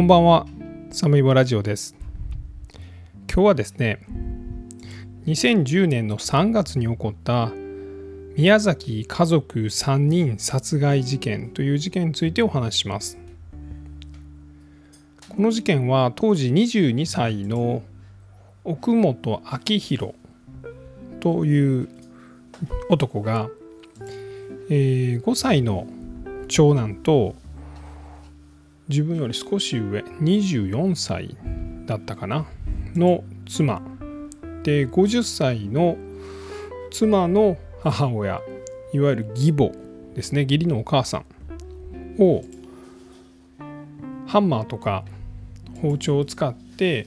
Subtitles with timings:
[0.00, 0.46] こんばんは、
[0.90, 1.94] サムイボラジオです。
[3.30, 4.00] 今日はですね、
[5.26, 7.52] 2010年の3月に起こった
[8.34, 13.18] 宮崎家族3人殺害事件という事件についてお話しします。
[15.28, 17.82] この事件は当時22歳の
[18.64, 20.14] 奥本明宏
[21.20, 21.90] という
[22.88, 23.50] 男が、
[24.70, 25.86] えー5歳の
[26.48, 27.34] 長男と
[28.90, 31.36] 自分より少し上24歳
[31.86, 32.44] だったかな
[32.94, 33.80] の妻。
[34.64, 35.96] で50歳の
[36.90, 38.42] 妻の母親
[38.92, 39.70] いわゆる義母
[40.14, 41.24] ですね義理のお母さん
[42.18, 42.42] を
[44.26, 45.04] ハンマーとか
[45.80, 47.06] 包丁を使って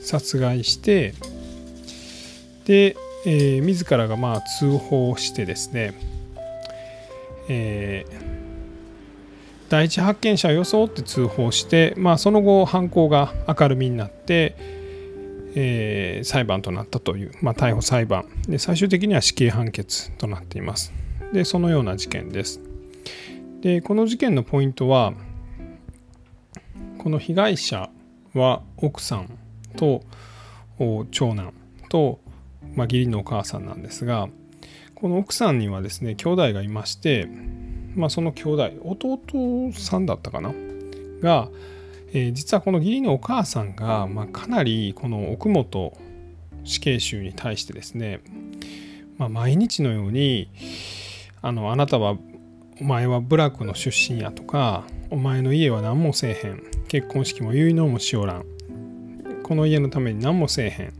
[0.00, 1.14] 殺害して
[2.66, 2.96] で、
[3.26, 5.94] えー自らがまあ通報してですね、
[7.48, 8.33] えー
[9.74, 14.54] 第一発見者を装って通報して、まあ、その後犯行が明るみになって、
[15.56, 18.26] えー裁判となったという、まあ、逮捕裁判。
[18.46, 20.92] で最終的には死刑判決となっています。
[21.32, 22.60] でそのような事件です。
[23.62, 25.12] でこの事件のポイントは
[26.98, 27.90] この被害者
[28.32, 29.28] は奥さん
[29.76, 30.04] と
[31.10, 31.52] 長男
[31.88, 32.20] と、
[32.76, 34.28] まあ、義理のお母さんなんですが
[34.94, 37.28] この奥さんにはですね兄弟がいまして
[37.94, 40.52] まあ、その兄弟弟さんだったかな？
[41.20, 41.48] が、
[42.12, 45.96] えー実はこの義理のお母さんが、まあ、かなりこの奥本
[46.64, 48.20] 死刑囚に対してですね、
[49.18, 50.48] まあ、毎日のように
[51.42, 52.16] あのあなたは
[52.80, 56.62] お前は部落の出身やとかお前の家は何もせえへん。
[56.88, 58.44] 結婚式も結納もしおらん。
[59.42, 60.92] この家のために何もせえへん。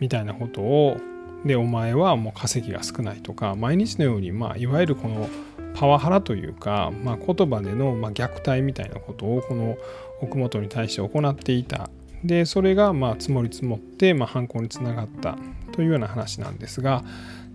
[0.00, 0.96] みたいなことを
[1.44, 5.28] でお前はもう稼ぎが少ないとか毎日のように、まあ、いわゆるこの
[5.74, 9.76] パワハラというか、まあ、言葉での、ま、虐待みたいなことをこの
[10.20, 11.88] 奥本に対して行っていた。
[12.22, 15.38] でそれがまあ積もり積もって、まあ、犯行につながった。
[15.70, 17.04] というような話なんですが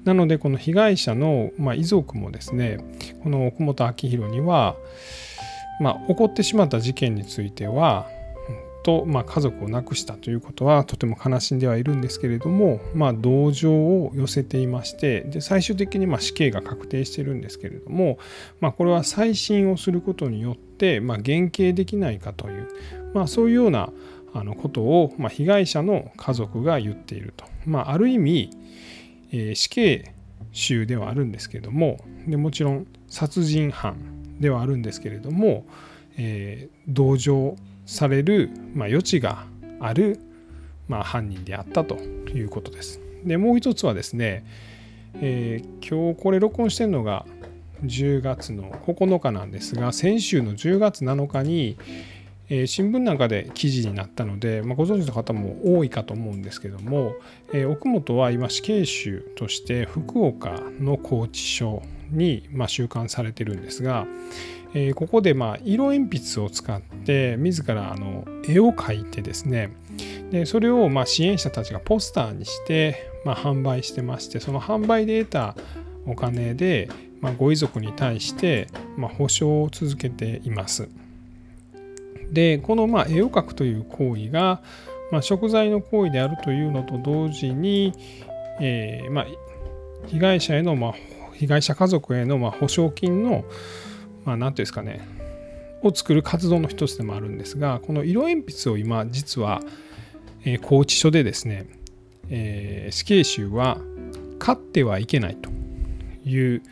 [0.04, 2.80] なのでこの被害者の、まあ、遺族もですね
[3.24, 4.76] この奥本明宏には、
[5.80, 8.08] まあ、起こってしまった事件については
[8.86, 18.20] と、まあ、家族を亡くしたということはとても悲しんではいるんですけれども、まあ、同情を寄せていましてで最終的にま死刑が確定しているんですけれども、
[18.60, 22.68] まあ、これは再審をすることによって、まあ、減刑できないかという、
[23.16, 23.90] まあ、そういうような
[24.36, 28.52] あのことを、ま、被害者の家族が言っていると、まあ、ある意味、
[29.32, 30.14] えー死刑
[30.52, 31.98] 囚ではあるんですけれども
[32.28, 35.66] でもちろん殺人犯ではあるんですけれども、
[36.18, 39.46] えー同情される、まあ、余地が
[39.80, 40.20] ある、
[40.88, 43.00] まあ、犯人であったということです。
[43.24, 44.46] でもう一つはですね、
[45.16, 47.26] えー今日これ録音してるのが
[47.84, 51.78] 10月の9日なんですが先週の10月7日に、
[52.50, 57.14] えー新聞なんかで記事になったので、まあ、ご存知の方も多いかと思うんですけども、
[57.54, 64.08] えー奥本は今死刑囚として福岡の拘置所に、まあ、収監されてるんですが、
[64.76, 69.74] えーここでま色鉛筆を使って自らあの絵を描いてですね
[70.32, 75.56] でそれをま支援者たちがポスターにして、ま、販売してましてその販売で得た
[76.06, 76.90] お金で、
[77.22, 80.90] ま、ご遺族に対して、まあ、保証を続けています。
[82.32, 84.62] でこのまあ絵を描くという行為が、
[85.12, 87.94] まあ、食材の行為であるというのと同時に、
[88.60, 89.26] えーま、
[90.08, 90.94] 被害者への、ま、
[91.34, 93.46] 被害者家族へのまあ保証金の
[94.26, 95.08] まあ、なんていうんですかね
[95.82, 99.62] を作る活動の一つでもあるんですがこの色鉛筆を今実は、
[100.44, 101.68] えー拘置所でですね、
[102.30, 103.78] えー死刑囚は
[104.40, 105.50] 買ってはいけないと
[106.26, 106.64] いう、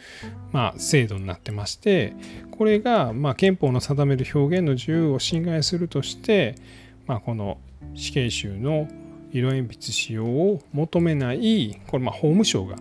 [0.52, 2.16] まあ、制度になってまして
[2.52, 6.56] これが、まあ、憲法の定める表現の自由を侵害するとして、
[7.08, 7.58] まあ、この
[7.96, 8.88] 死刑囚の
[9.32, 12.76] 色鉛筆使用を求めないこれま法務省が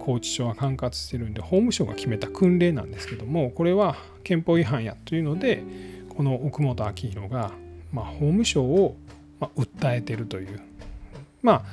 [0.00, 5.62] 拘置所は管轄してるんで法務省が決めた訓令なんですけどもこれは憲法違反やというので
[6.08, 7.52] この奥本明宏が、
[7.92, 8.96] まあ、法務省を、
[9.38, 10.60] まあ、訴えてるという、
[11.42, 11.64] まあ、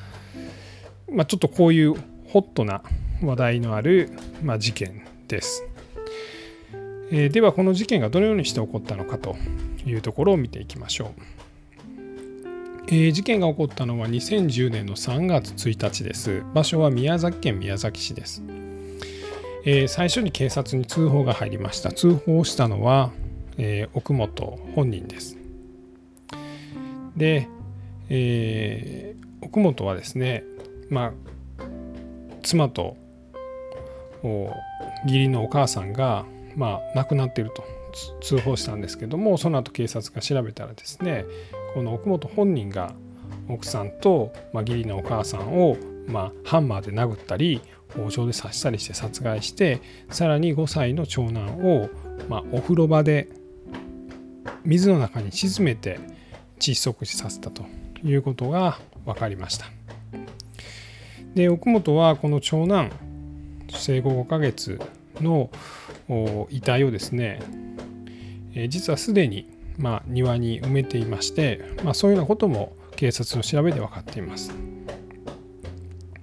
[1.12, 1.96] まあちょっとこういう
[2.28, 2.84] ホットな
[3.24, 4.12] 話題のある、
[4.44, 5.64] まあ、事件です。
[7.10, 9.38] えーではこの事件がどのようにして起こったのかと
[9.86, 11.22] いうところを見ていきましょう。
[12.90, 16.44] えー事件が起こったのは2010年の3月1日です。
[16.54, 18.42] 場所は宮崎県宮崎市です。
[19.66, 21.92] えー最初に警察に通報が入りました。
[21.92, 23.12] 通報したのは、
[23.58, 25.38] えー奥本本人です。
[27.18, 27.50] で、
[28.10, 30.46] えー奥本はですね、
[30.90, 31.14] まあ、
[32.42, 32.96] 妻と
[35.06, 36.26] 義理のお母さんが、
[36.56, 37.64] まあ、亡くなっていると
[38.22, 41.26] 通報したんですけどもその後警察が調べたらですね
[41.74, 42.94] この奥本本人が
[43.50, 45.78] 奥さんと、まあ、義理のお母さんを、
[46.08, 47.62] まあ、ハンマーで殴ったり
[47.96, 51.90] 包丁で刺したりして殺害してさらに5歳の長男を、
[52.30, 53.30] まあ、お風呂場で
[54.66, 56.00] 水の中に沈めて
[56.60, 57.64] 窒息死させたと
[58.04, 59.68] いうことが分かりました。
[61.36, 62.92] で奥本はこの長男
[63.70, 64.80] 生後5ヶ月
[65.22, 65.50] の
[66.50, 67.42] 遺体をですね、
[68.70, 69.48] 実はすでに、
[69.78, 74.52] まあ、庭に埋めていまして、まあ、そういうようなことも警察の調べで分かっています。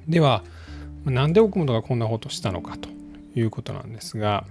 [0.09, 0.43] では
[1.05, 2.89] なんで奥本がこんなことをしたのかと
[3.35, 4.45] いうことなんですが、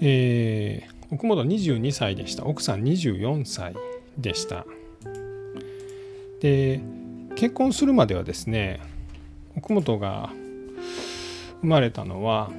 [0.00, 2.46] えー、奥本22歳でした。
[2.46, 3.74] 奥さん24歳
[4.18, 4.64] でした。
[6.40, 6.80] で
[7.36, 8.80] 結婚するまではですね
[9.56, 10.30] 奥本が
[11.60, 12.50] 生まれたのは、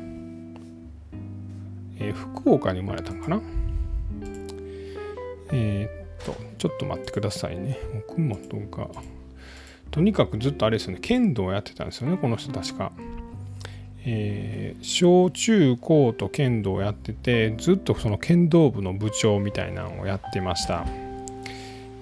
[2.00, 3.42] えー、福岡に生まれたんかな？
[5.52, 7.78] えー、っとちょっと待ってくださいね。
[8.10, 8.90] 奥本が
[9.92, 11.00] とにかくずっとあれですよね。
[11.02, 12.92] 剣道をやってたんですよねこの人確か。
[14.08, 20.86] えー、小中高と剣道をやっててずっとその剣道部の部長みたいなのをやってました。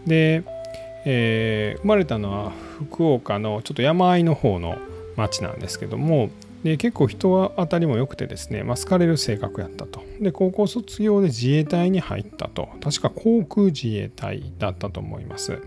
[0.06, 0.44] で、
[1.06, 4.78] えー、生まれたのは福岡のちょっと山あいの方の
[5.16, 6.30] 町なんですけども
[6.64, 10.02] で結構人当たりも良くてですね、まあ、好かれる性格やったと。
[10.22, 12.70] で高校卒業で自衛隊に入ったと。
[12.82, 15.62] 確か航空自衛隊だったと思います。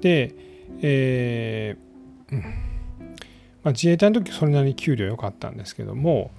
[0.00, 0.34] で
[0.82, 2.42] えー、ま
[3.66, 6.30] あ、自衛隊の時それなりに給料良かったんですけども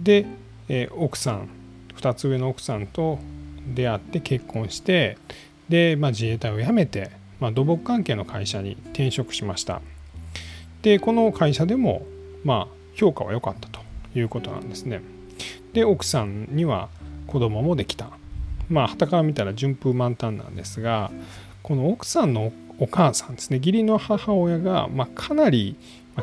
[0.00, 0.24] で、
[0.68, 1.48] えー、奥さん
[1.96, 3.18] 2つ上の奥さんと
[3.74, 5.18] 出会って結婚して
[5.68, 7.10] で、まあ、自衛隊を辞めて、
[7.40, 9.82] まあ、土木関係の会社に転職しました。
[10.82, 12.06] でこの会社でも
[12.44, 13.80] まあ評価は良かったと
[14.14, 15.00] いうことなんですね。
[15.72, 16.88] で奥さんには
[17.26, 18.10] 子供もできた。
[18.68, 21.10] まあはたから見たら順風満帆なんですが
[21.62, 23.58] この奥さんのお母さんですね。
[23.58, 25.76] 義理の母親が、ま、かなり、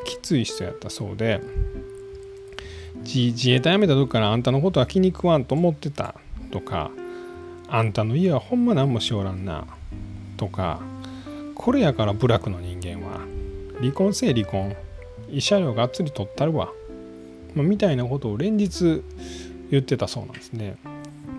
[0.04, 1.42] きつい人やったそうで
[3.04, 6.16] 自衛隊辞めた時からあんたのことは気に食わんと思ってた
[6.52, 6.92] とか
[7.68, 9.66] あんたの家はほんま何もしおらんな
[10.38, 10.80] とか
[11.56, 13.22] これやから部落の人間は
[13.80, 14.76] 離婚せえ離婚。
[15.32, 16.70] 慰謝料がっつり取ったるわ、
[17.56, 19.04] まあ、みたいなことを連日
[19.72, 20.78] 言ってたそうなんですね。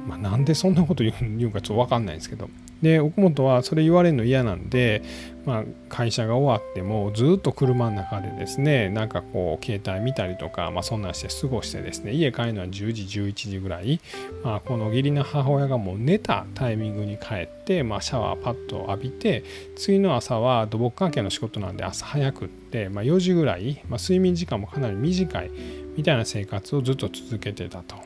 [0.06, 1.12] まあ、なんでそんなこと言
[1.46, 2.48] うかちょっと分かんないんですけど
[2.82, 5.02] で奥本はそれ言われるの嫌なんで、
[5.44, 14.00] まあ、会社が終わってもずっと車の中でですねなんかこう携帯見たりとか、まあ、そんなんして過ごしてですね家帰るのは10時11時ぐらい、
[14.42, 19.44] まあ、この義理の母親がもう寝たタイミングに帰って、まあ、シャワーパッと浴びて
[19.76, 25.50] 次の朝は土木関係の仕事なんで朝早くって、まあ、4時ぐらい、まあ、睡眠時間もかなり短い
[25.96, 27.96] みたいな生活をずっと続けてたと。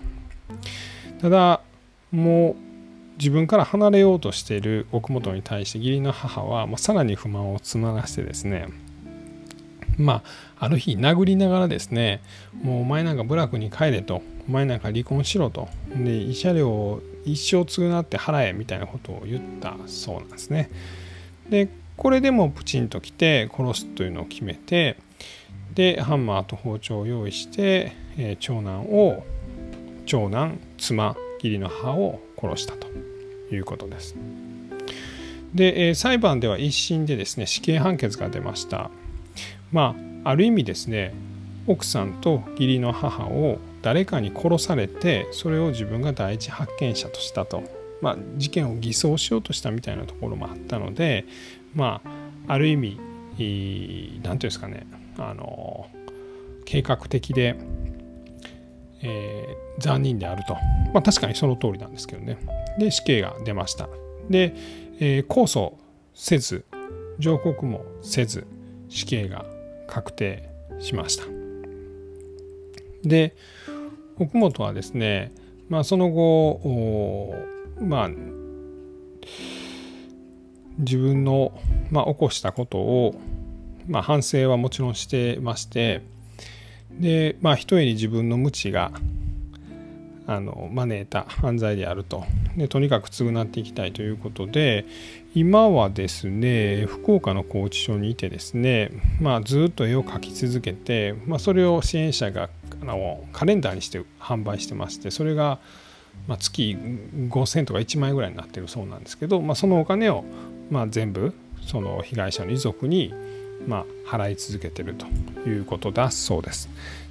[1.20, 1.60] ただ
[2.10, 2.73] もう
[3.18, 8.68] 自分から離れようとしている奥本に対して義理の母はもうさらに不満を募らせてですね
[9.96, 10.22] ま
[10.58, 12.20] あある日殴りながらですね
[12.62, 20.70] もうお前なんか部落に帰れとお前なんか離婚しろとで慰謝料を一生償って払えみたいなことを言ったそうなんですね。
[21.48, 24.96] でこれでもプチンと来て殺すというのを決めて
[25.74, 29.24] でハンマーと包丁を用意して、え、長男を
[30.06, 32.88] 長男妻義理の母を殺したと
[33.50, 34.16] いうことです。
[35.54, 38.90] で、え、裁判では一審でですね死刑判決が出ました。
[39.72, 41.14] まあある意味ですね
[41.66, 47.62] 奥さんと義理の母を誰かに殺されてそれを自分が第一発見者としたと、
[48.00, 51.26] まあ、事件を偽装しようとしたみたいなところもあったので
[51.74, 52.00] ま
[52.46, 52.98] あある意味
[53.38, 54.86] 何て言うんですかね
[55.18, 55.88] あの
[56.64, 57.56] 計画的で
[59.06, 60.54] えー、残忍であると。
[60.92, 62.38] まあ、確かにその通りなんですけどね。
[62.78, 63.88] で、死刑が出ました。
[64.30, 64.54] で、
[64.98, 65.74] えー、控訴
[66.14, 66.64] せず、
[67.18, 68.46] 上告もせず、
[68.88, 69.44] 死刑が
[69.86, 70.48] 確定
[70.80, 71.24] しました。
[73.02, 73.36] で、
[74.18, 75.32] 奥本はですね、
[75.68, 77.34] まあ、その後、
[77.80, 78.10] まあ、
[80.78, 81.52] 自分の、
[81.90, 83.14] まあ、起こしたことを、
[83.86, 86.02] まあ、反省はもちろんしてまして、
[87.00, 88.92] でまあひとえに自分の無知が
[90.26, 92.24] あの招いた犯罪であると。
[92.56, 94.86] でとにかく償っていきたいということで
[95.34, 105.58] 今はですね福岡の拘置所にいてですね、まあ、ずっと絵を描き続けて、まあ、それを支援者があのカレンダーにして販売してましてそれが、
[106.28, 106.76] まあ、月
[107.28, 110.24] 5000とか1万円ぐらいになってるそうなんですけど、まあ、そのお金を、
[110.70, 111.34] まあ、全部
[111.66, 113.12] その被害者の遺族に
[113.66, 115.06] まあ、払い続けてると
[115.48, 116.68] いうことだそうです。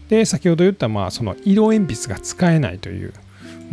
[0.09, 3.13] で先ほど言ったまあその色鉛筆が使えないという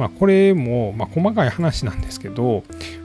[0.00, 2.62] まあ、これも、ま、細かい話なんですけど、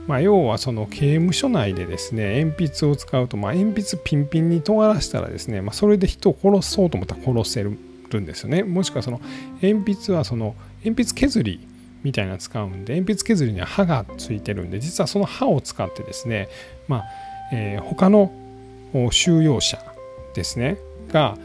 [0.08, 9.20] まあ、要はその刑務所内でですね鉛筆を使うと、ま、鉛筆ピンピンに尖らしたらですね、ま、それで人を殺そうと思ったら殺せるんですよねもしくはその
[9.62, 10.56] 鉛筆はその
[10.86, 11.68] 鉛筆削り
[12.04, 16.48] みたいな使うんで鉛筆削りには刃がついてるんで実はその刃を使ってですね、
[16.88, 17.06] まあ
[17.52, 18.32] えー、他の
[19.12, 19.80] 収容者
[20.34, 20.78] ですね
[21.12, 21.38] が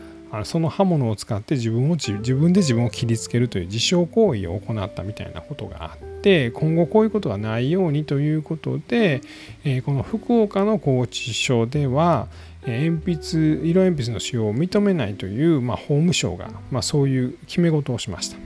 [0.44, 9.22] その刃物を使って自分を自分で自分を切りつけるという自傷行為を行ったみたいなことがあって今後こういうことがないようにということで、
[9.64, 12.28] えこの福岡の拘置所では
[12.64, 18.36] 鉛筆色鉛筆の使用を認めないという、まあ、法務省が、まあ、そういう決め事をしました。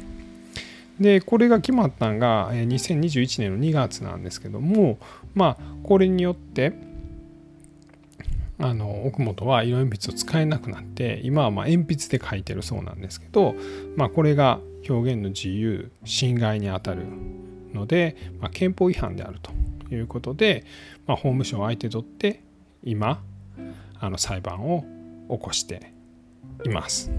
[1.01, 4.99] でこれが決まったのが2021年の2月なんですけども
[5.35, 6.73] まあこれによって
[8.65, 13.55] あの奥本は色鉛筆を使えなくなって今はま鉛筆で書いてるそうなんですけど、
[13.95, 17.03] まあ、これが表現の自由侵害にあたる
[17.75, 19.53] ので、まあ、憲法違反であると
[19.95, 20.65] いうことで、
[21.07, 22.41] まあ、法務省を相手取って
[22.83, 23.23] 今
[24.01, 24.87] あの裁判を
[25.29, 25.93] 起こして
[26.65, 27.11] います。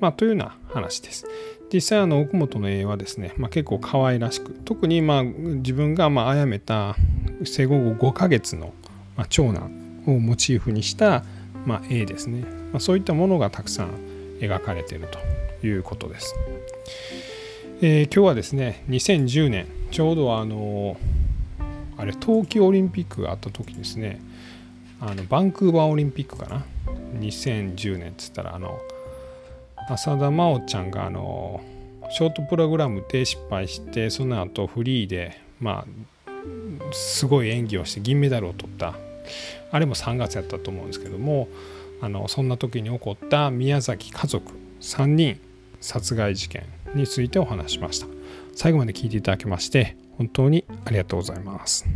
[0.00, 1.26] まあ、というような話です。
[1.72, 6.94] 実際あの奥本の絵はですね、まあ、結構可愛らしく特にまあ自分がまあ殺めた
[7.42, 8.74] 生後5ヶ月の
[9.30, 11.24] 長男をモチーフにした、
[11.66, 13.90] まあ、絵ですね、まあ、そういったものがたくさん
[14.40, 15.08] 描かれている
[15.60, 16.34] ということです。
[17.80, 20.96] えー、今日はですね2010年ちょうどあの
[21.96, 24.20] あれ冬季オリンピックがあった時ですね
[25.00, 26.64] あのバンクーバーオリンピックかな
[27.20, 28.80] ？2010年っつったらあの
[29.88, 31.60] 浅田真央ちゃんがあの
[32.10, 35.84] ショートプログラムで失敗してその後フリーでま
[36.26, 36.32] あ
[36.92, 38.94] すごい演技をして銀メダルを取った
[39.70, 41.48] あれも3月やったと思うんですけども
[42.00, 45.40] あのそんな時に起こった宮崎家族3人
[45.80, 48.06] 殺害事件についてお話しました
[48.54, 51.86] 最後まで聞いていただきまして本当にありがとうございます。